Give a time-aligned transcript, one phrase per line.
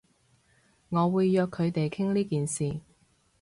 [0.89, 2.81] 我會約佢哋傾呢件事